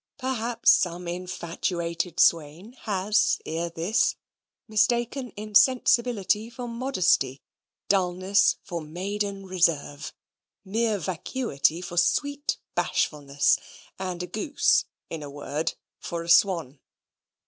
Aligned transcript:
Perhaps 0.17 0.71
some 0.71 1.07
infatuated 1.07 2.19
swain 2.19 2.73
has 2.89 3.39
ere 3.45 3.69
this 3.69 4.15
mistaken 4.67 5.31
insensibility 5.37 6.49
for 6.49 6.67
modesty, 6.67 7.43
dulness 7.87 8.55
for 8.63 8.81
maiden 8.81 9.45
reserve, 9.45 10.11
mere 10.65 10.97
vacuity 10.97 11.81
for 11.81 11.97
sweet 11.97 12.57
bashfulness, 12.73 13.59
and 13.99 14.23
a 14.23 14.25
goose, 14.25 14.85
in 15.11 15.21
a 15.21 15.29
word, 15.29 15.75
for 15.99 16.23
a 16.23 16.29
swan. 16.29 16.79